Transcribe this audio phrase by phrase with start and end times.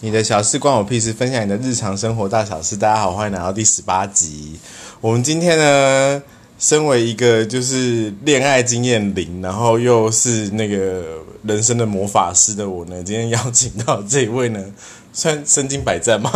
[0.00, 2.76] 你的小事关我屁事，分享你的日常生活大小事。
[2.76, 4.56] 大家好，欢迎来到第十八集。
[5.00, 6.22] 我们今天呢，
[6.56, 14.64] 身为一个就是恋爱经验零，然后又是那个人生的魔法师的我呢，今天邀请到这一位呢，
[15.12, 16.30] 算身经百战吗？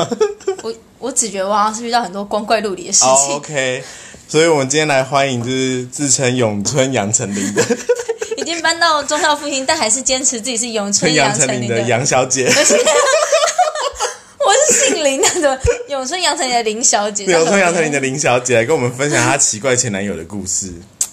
[0.65, 3.85] 我我只觉得我好像是遇到很多光怪陆离的事哦、情 o k
[4.27, 7.63] 所以我们今天来欢迎就是自称咏春杨丞琳的
[8.39, 11.81] 已经搬到中校复兴，但还是坚持自己是咏春春杨杨丞琳的。
[11.83, 12.51] 杨小姐，
[15.43, 17.25] 的，永春杨丞琳的林小姐。
[17.25, 20.73] 永春杨丞琳的林小姐来跟我们分享她奇怪前男友的故事。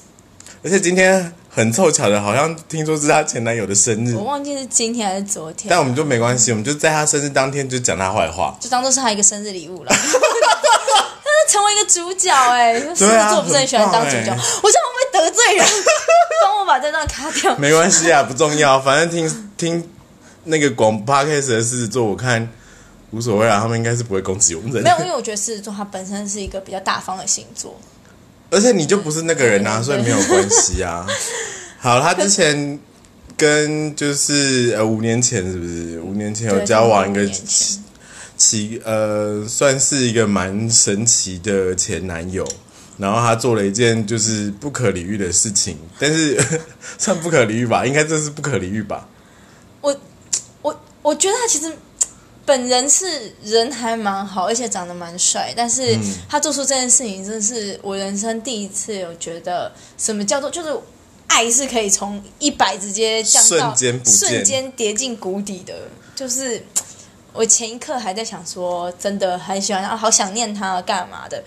[0.63, 8.55] 而且今天很凑巧的，好像听说是她前男友的生日我，忘记是今天还是昨天，但我们就没关系，我们就在她生日当天就讲她坏话。
[8.59, 9.91] 就当做是她一个生日礼物了。
[9.91, 15.65] 他是成为一个主角哎、狮子座不是很喜欢当主角，欸我这样会不会得罪人？
[16.43, 17.55] 帮我把这段卡掉。
[17.57, 19.89] 没关系啊，不重要，反正听听
[20.43, 22.49] 那个广 podcast 的狮子座，我看
[23.11, 24.81] 无所谓啊，他们应该是不会攻击我们的。
[24.81, 27.79] 没有，因为我觉得狮子座它本身是一个比较大方的星座。
[28.51, 31.05] 而且你就不是那个人啊，所以没有关系啊。
[31.79, 32.79] 好，他之前
[33.37, 35.99] 跟就是呃五年前是不是？
[36.01, 37.27] 五年前有交往一个
[38.37, 42.47] 奇呃，算是一个蛮神奇的前男友。
[42.97, 46.37] 然后他做了一件就是不可理喻的事情，但是
[46.99, 49.07] 算不可理喻吧，应该这是不可理喻吧？
[49.79, 49.95] 我
[50.61, 51.73] 我我觉得他其实
[52.49, 60.75] 本人是人还蛮好，而且长得蛮帅，但是嗯他做出这件事情，真的是我人生第一次有觉得什么叫做就是
[61.27, 65.75] 爱是可以从一百直接降到瞬间不见瞬间跌进谷底的，
[66.15, 66.59] 就是。
[67.31, 71.41] 我前一刻还在想说，真的很喜欢他，好想念他，干嘛的？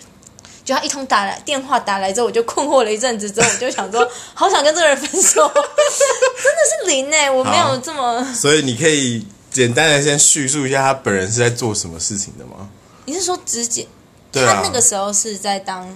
[0.65, 8.25] 就他一通打来电话打来之后，我就困惑了一阵子，之后我就想说， 好想跟这个人分手， 真的是零哎、我没有这么。
[8.33, 12.69] 所以你可以简单的先叙述一下他本人是在做什么事情的吗？
[13.05, 13.87] 你是说直接？
[14.31, 15.87] 对啊他那个时候是在当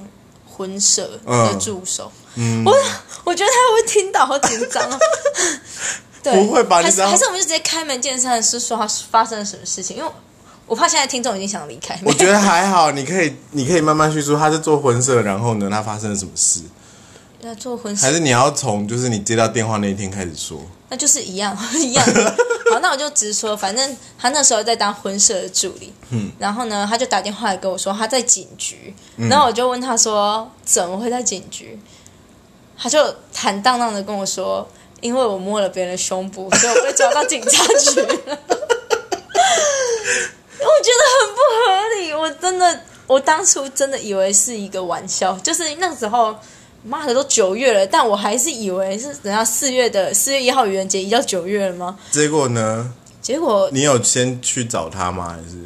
[0.46, 2.76] 婚社的嗯助手，嗯，我
[3.24, 4.98] 我觉得他会听到，好紧张哦。
[6.22, 10.10] 对，不会吧你只要还是还是我们就直接开门见山的是说他发生了什么事情，因为
[10.66, 11.98] 我怕现在听众已经想离开。
[12.04, 16.60] 我觉得还好，你可以你可以慢慢叙述他是做婚社，然后呢，他发生了什么事？
[17.42, 20.60] 要做婚还，是你要从就是你接到电话那一天开始说？
[20.88, 22.36] 那就是一样 一样的。
[22.76, 28.94] 好，那我就直说，反正他那时候在当婚社的助理，嗯，然后呢，他就打电话来跟我说他在警局，
[29.30, 31.80] 然后我就问他说怎么会在警局？
[32.76, 34.68] 他就坦荡荡的跟我说，
[35.00, 38.08] 因为我摸了别人的胸部，所以我被抓到警察局了。
[40.60, 46.36] 我觉得很不合理，我真的，我当初真的以为是一个玩笑，就是那时候。
[46.82, 51.98] 妈的，都九月了，但我还是以为是等下四月的四月一号愚人节移到九月了吗？
[52.10, 52.92] 结果呢？
[53.20, 55.28] 结果你有先去找他吗？
[55.30, 55.56] 还是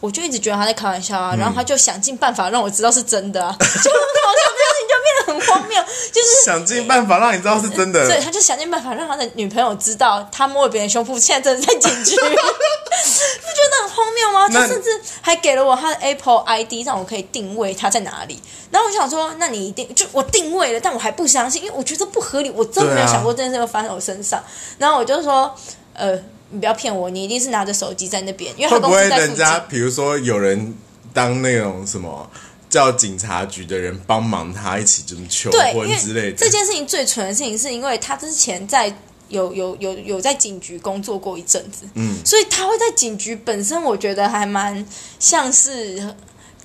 [0.00, 5.76] 我就一直觉得他在开玩笑啊，然后他就想尽办法让我知道是真的啊， 就好像这件事情就变得很荒谬，
[6.12, 8.06] 就是想尽办法让你知道是真的？
[8.08, 12.16] 对，他就想尽办法让他的女朋友知道他摸了别人胸部，现在真的在警局，
[13.80, 14.46] 很荒谬吗？
[14.50, 14.88] 那他甚至
[15.20, 18.40] 还给了我他的 Apple ID，让我可以定位他在哪里。
[18.70, 24.42] 然后我想说，那你一定就我定位了，但我还不相信，因为我觉得不合理，我真的没有想过这件事会发生在我身上。
[24.78, 25.54] 然后我就说，
[25.94, 26.18] 呃。
[26.52, 29.28] 你不要骗我，你一定是拿着手机在那边，因为他会不会公司在附近。
[29.28, 30.76] 人家比如说有人
[31.14, 32.28] 当那种什么
[32.68, 36.36] 叫警察局的人帮忙他一起就是求婚之类的？
[36.36, 38.92] 这件事情最蠢的事情，是因为他之前在
[39.30, 44.86] 有有有有在警局工作过一阵子，嗯，所以他会在警局本身，我觉得还蛮
[45.18, 45.96] 像是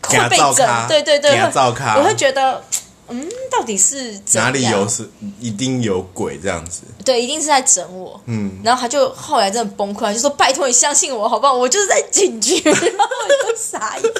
[0.03, 2.61] 会被整，对对对，会，我会觉得。
[3.07, 5.07] 嗯，到底是哪里有是
[5.39, 6.81] 一定有鬼这样子？
[7.05, 8.19] 对，一定是在整我。
[8.25, 11.53] 嗯，然后他就后来真的崩溃了，就说：“拜托你相信我好不好？
[11.53, 12.59] 我就是在警局。
[12.65, 14.11] ”然后我就傻眼。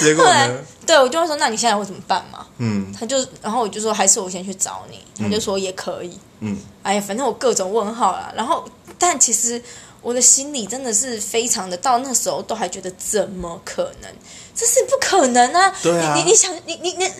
[0.00, 0.58] 结果呢？
[0.84, 8.32] 对我就会说：“那你现在会怎么办嘛？”嗯他就，然后我就说：“还是我先去找你。”他就说：“也可以。”嗯，哎呀，反正我各种问号啦。
[8.34, 8.64] 然后，
[8.98, 9.62] 但其实
[10.00, 14.10] 我的心里真的是非常的，到那时候都还觉得怎么可能？
[14.54, 15.72] 这是不可能啊！
[15.82, 17.10] 对啊你你你想，你你你，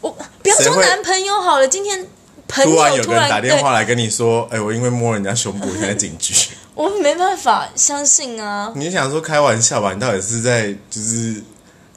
[0.00, 0.10] 我
[0.42, 2.06] 不要说男朋友好了，今天
[2.46, 6.34] 朋友突然有个人打电话来跟你说：“哎、我因为摸人家胸部，现在警局。
[6.74, 8.72] 我没办法相信啊”。
[8.76, 9.92] 你想说开玩笑吧？
[9.92, 11.42] 你到底是在就是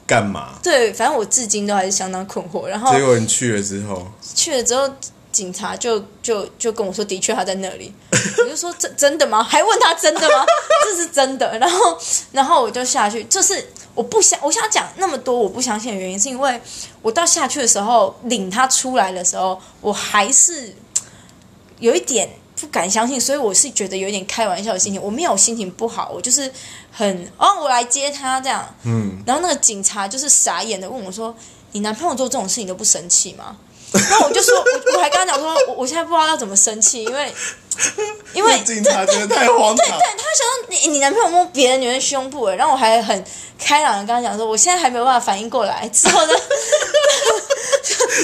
[0.06, 0.50] 干嘛？
[0.62, 2.66] 对，反正我至今都还是相当困惑。
[2.66, 4.90] 然后结果你去了之后，去了之后，
[5.32, 7.92] 警察就就就跟我说，的确他在那里。
[8.38, 9.42] 我就说真真的吗？
[9.42, 10.44] 还问他真的吗？
[10.84, 11.58] 这是真的。
[11.58, 11.98] 然后
[12.30, 16.60] 然后我就下去，就是我不想我想讲那么多我不相信的原因，是因为
[17.00, 20.74] 我到下去的时候领他出来的时候，我还是
[21.78, 22.28] 有一点
[22.60, 25.02] 不敢相信，所以我是觉得有点开玩笑的心情。
[25.02, 26.52] 我没有心情不好，我就是
[26.92, 28.72] 很哦，我来接他这样。
[28.84, 31.34] 嗯，然后那个警察就是傻眼的问我说
[31.72, 33.56] ：“你男朋友做这种事情都不生气吗？”
[33.92, 37.32] 然后我就说，我我还跟他讲说，我我现在不知道要怎么生气，因为
[38.34, 39.76] 因为那警察觉得太荒唐。
[39.76, 43.24] 对对，他想说你你男朋友摸别的女人胸部，哎，然后我还很
[43.58, 46.34] 开朗的跟他讲说，我现在还没有办法反应过来，之后呢，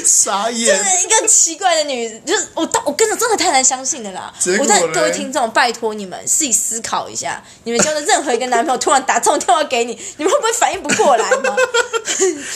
[0.05, 0.85] 傻眼就。
[0.85, 11.57] 是一个奇怪的女，就是我到我跟着真的太难相信了啦我在各位听众，拜托你们自己思考一下，你们交的任何一个男朋友突然打这种电话给你，你们会不会反应不过来吗？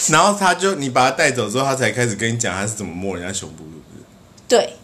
[0.08, 4.04] 然后他就你把他带走之后，他才开始跟你讲他是怎么摸人家胸部，是不是？
[4.48, 4.76] 对，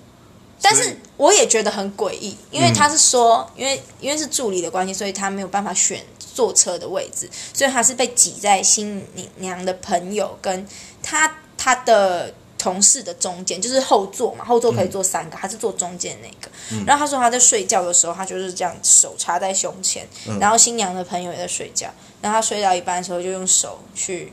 [0.61, 6.01] 但是我也觉得很诡异，因为他是说，因为因为是助理的关系，所以他没有办法选
[6.35, 9.05] 坐车的位置，所以他是被挤在新
[9.37, 10.67] 娘的朋友跟
[11.03, 16.51] 他他的同事的中间，就是后座嘛，后座可以坐三个，他是坐中间那个。
[16.87, 20.09] 然后他说他在睡觉的时候，他就是这样手插在胸前，
[20.41, 24.33] 然后新娘的朋友也在睡觉，然后他睡到一半的时候就用手去。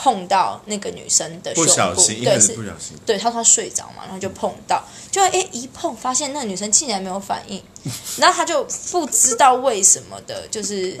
[0.00, 2.96] 碰到那个女生的胸部，不小心，对，是不小心。
[3.04, 4.80] 对，他说他睡着嘛，然后就碰到，
[5.10, 7.60] 就哎一碰发现那个女生竟然没有反应，
[8.16, 8.62] 然后他就
[8.92, 10.96] 不知道为什么的，就是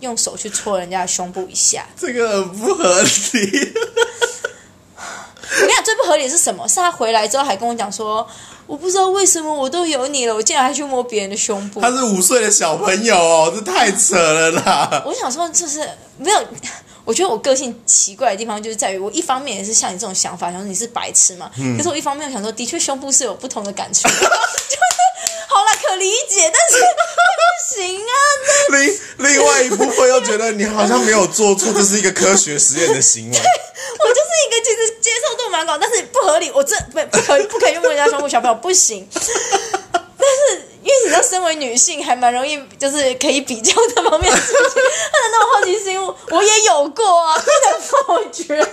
[0.00, 1.86] 用手去戳人家的胸部一下。
[1.94, 3.74] 这个很不合理。
[6.06, 6.66] 合理是什么？
[6.68, 8.26] 是他回来之后还跟我讲说，
[8.66, 11.80] 我不知道为什么我都有你了，我竟然还去摸别人的胸部。
[11.80, 15.02] 他是五岁的小朋友哦，这太扯了啦！
[15.06, 15.88] 我想说，就是
[16.18, 16.40] 没有。
[17.04, 21.50] 我觉得我个性奇怪的地方就是在于，我一方面也是像你这种想法，想说你是白痴嘛。
[21.76, 24.20] 可是我一方面想说，的确胸部是有不同的感触， 就是
[25.48, 26.86] 好了，可理解，但是
[27.34, 28.14] 不行啊。
[28.70, 33.36] 另另外一部分又觉得你好像没有做错，这是一个科学实验的行为。
[33.36, 34.20] 我就
[35.66, 39.08] 但是不合理，我这不不可以不可以用人家胸部，小朋友不行。
[39.12, 44.82] 但是因为你知道，身为女性还蛮容易，就是可以比较这方面的事情。
[45.12, 46.00] 他的那种好奇心，
[46.30, 48.64] 我也有过啊，不能否决。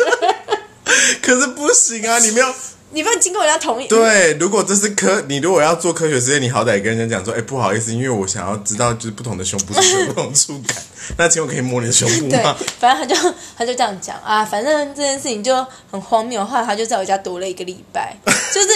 [1.22, 2.54] 可是不行啊，你们要
[2.92, 3.88] 你不能经过人家同意。
[3.88, 4.34] 对。
[4.34, 10.78] 如果这是科，你如果要做科学实验，你好歹跟人家讲说，哎，不好意思，因为我想要知道就是不同的胸部是有不同触感。
[11.18, 16.46] 那请问可以摸你的胸部对吗？，反正他就他就这样讲啊，反正这件事情就很荒谬。
[16.46, 18.16] 后来他就在我家躲了一个礼拜，
[18.54, 18.70] 就是，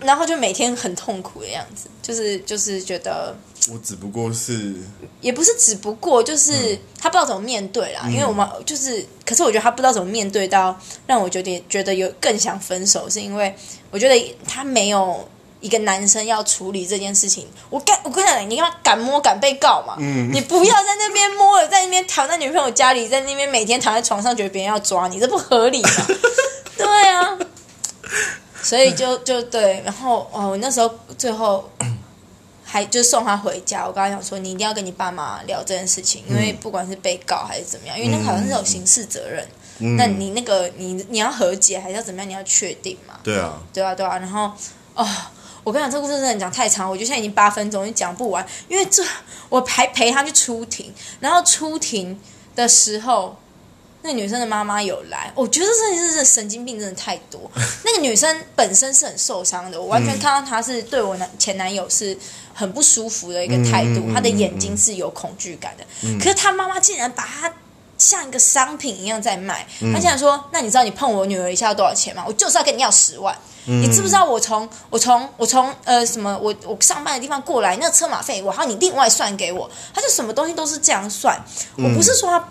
[0.00, 3.36] 然后就每天很痛苦的样子，就是就是觉得
[3.70, 4.74] 我只不过是
[5.20, 13.54] 也不是只不过就是嗯他不知道怎么面对啦，因为我们就是，可是我觉得他不知道怎么面对到让我觉得觉得有更想分手，是因为
[13.90, 15.28] 我觉得他没有。
[15.60, 19.96] 一个男生要处理这件事情，我敢，我跟你讲，你干嘛敢摸敢被告嘛？
[19.98, 25.90] 嗯你不要在那边摸了，在那边躺在女朋友家里，在那边每天躺在床上，觉得别人要抓你，这不合理嘛？
[26.78, 27.36] 对啊，
[28.62, 31.68] 所以就就对，然后哦，我那时候最后
[32.64, 39.46] 还就送他回家，我跟他讲说，你一定要跟你爸妈聊这件事情，因为不管是被告还是怎么样，因为那个好像是有刑事责任，
[39.78, 39.96] 嗯。
[39.96, 43.14] 那你那个你你要和解还是要怎么样，你要确定嘛？
[43.22, 44.50] 对啊，对啊，对啊，然后
[44.94, 45.06] 哦，
[45.64, 49.02] 我跟你讲，这故事真的讲太长，我觉得现在已经八分钟，就讲不完，因为这
[49.48, 52.20] 我还陪他去出庭，然后出庭
[52.54, 53.36] 的时候，
[54.08, 57.38] 那女生的妈妈有来，我觉得真的是神经病，真的太多。
[57.84, 62.16] 那个女生本身是很受伤的，我完全看到她是对我男前男友是
[62.54, 65.84] 很不舒服的一个态度，她的眼睛是有恐惧感的，
[66.18, 67.52] 可是她妈妈竟然把她。
[67.98, 72.22] 像一个商品一样在卖，她竟然说：“那你知道你碰我女儿一下要多少钱吗？
[72.24, 73.36] 我就是要跟你要十万。
[73.64, 79.68] 你知不知道我从我从我从呃什么我我上班的地方过来，那车马费我还要你另外算给我。
[79.92, 81.36] 他就什么东西都是这样算。
[81.76, 82.48] 我不是说他，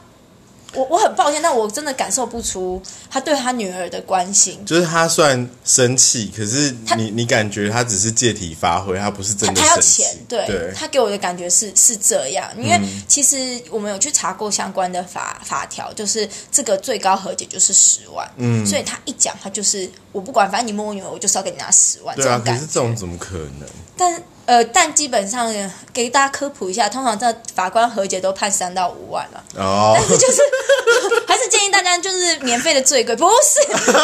[0.77, 2.79] 我我很抱歉，但我真的感受不出
[3.09, 4.63] 他对他女儿的关心。
[4.65, 10.17] 就是他算生气，可是你你感觉他只是借题发挥，他不是真的他要的生气钱，。
[10.27, 22.53] 对对，他给我的感觉是是这样，因为其实我们有去查过相关的法法条，就是这个最高和解就是十万，嗯，所以他一讲他就是我不管，反正你摸我女儿，我就是要给你拿十万，对啊，可。
[22.57, 23.69] 是这种怎么可能？
[23.97, 30.41] 但呃，但基本上呃给大家科普一下，通常这法官和解都判三到五万了，哦，但是就是
[31.27, 33.99] 还是建议大家就是免费的最贵，不是 不要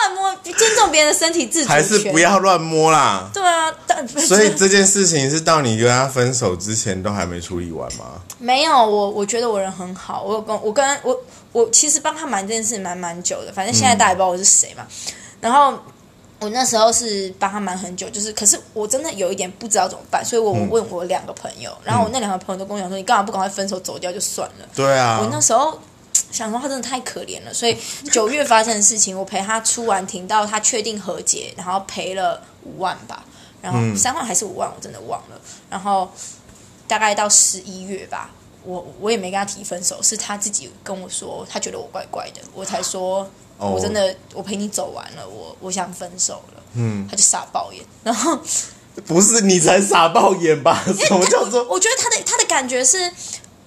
[0.00, 3.30] 乱摸，尊重别人的身体自主权，还是不要乱摸啦。
[3.32, 8.20] 对啊，但所以这件事情是到你跟他分手之前都还没处理完吗？
[8.38, 11.18] 没有我，我觉得我人很好，我有跟我跟我
[11.52, 14.86] 我其实帮他瞒这件事瞒蛮久的，反正现在大家也不知道我是谁嘛。
[15.40, 15.72] 然后
[16.40, 24.68] 我那时候是帮他瞒很久，就是可是我真的有一点不知道怎么办，所以我我问我两个朋友，然后我那两个朋友都跟我讲说，你干嘛不赶快分手走掉就算了。
[24.74, 25.78] 对啊，我那时候
[26.30, 27.76] 想说他真的太可怜了，所以
[28.12, 33.24] 九月发生的事情，我陪他出完庭到他确定和解，然后赔了五万吧。
[33.60, 35.40] 然后三万还是五万，我真的忘了。
[35.68, 36.08] 然后
[36.86, 38.30] 大概到十一月吧，
[38.64, 46.62] 我我也没跟他提分手，是他自己跟我说，他觉得我怪怪的，我才说，哦我真的我陪你走完了，我我想分手了。
[46.74, 48.38] 嗯，他就傻爆眼，然后
[49.06, 50.84] 不是你才傻爆眼吧？
[50.84, 51.64] 什么叫做？
[51.64, 53.10] 我觉得他的他的感觉是，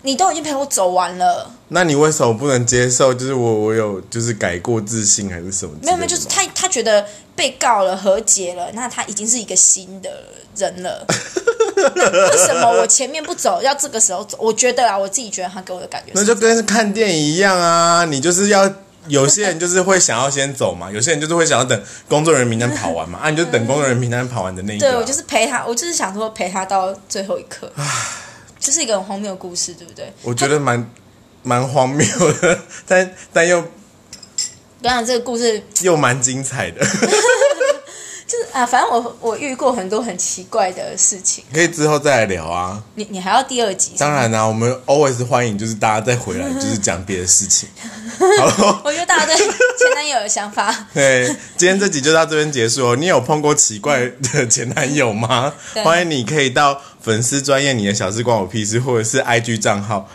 [0.03, 3.13] 你都已经陪我走完了，那你为什么不能接受？
[3.13, 5.75] 就是我我有就是改过自新还是什么？
[5.81, 7.05] 没有没有，就是他他觉得
[7.35, 10.23] 被告了和解了，那他已经是一个新的
[10.55, 11.05] 人了。
[11.95, 14.37] 那 为什么我前面不走，要这个时候走？
[14.39, 18.71] 我觉得啊，我自己觉得他给我的感觉是那就跟看电影一样啊，你就是要
[19.07, 27.71] 有些人就是会想要先走嘛， 有些人就是会想要等工作人员名单跑完嘛，啊，你就等工作人员名单跑完的那一个啊、对我就是陪他，我就是想说陪他到最后一刻。
[28.59, 30.13] 这是一个很荒谬的故事，对不对？
[30.21, 30.87] 我觉得蛮
[31.41, 32.05] 蛮荒谬
[32.41, 33.59] 的，但但又
[34.83, 37.27] 当然，这个故事又蛮精彩的，就是
[38.53, 41.43] 啊，反正我我遇过很多很奇怪的事情。
[41.53, 42.81] 可以之后再来聊啊。
[42.95, 43.91] 你你还要第二集？
[43.97, 47.69] 当然啦、啊我们 always 欢迎就是大家再回来，就是讲别的事情。
[48.39, 49.47] 好我觉得大家对前
[49.95, 50.75] 男友有想法。
[50.93, 51.25] 对，
[51.57, 52.95] 今天这集就到这边结束哦。
[52.95, 55.53] 你有碰过奇怪的前男友吗？
[55.83, 60.07] 欢迎你可以到粉丝专业你的小事关我屁事，或者是 IG 账号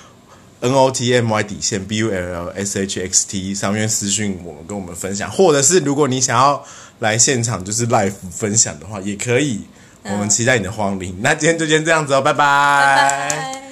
[0.60, 6.64] N O T M Y 底线 B U L L S H X T 上面私讯我们，跟我们分享，或者是如果你想要
[7.00, 9.62] 来现场就是 live 分享的话，也可以。
[10.08, 11.16] 我们期待你的光临。
[11.20, 13.65] 那今天就先这样子哦，拜拜拜。